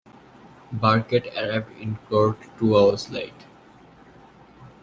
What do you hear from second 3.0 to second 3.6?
late.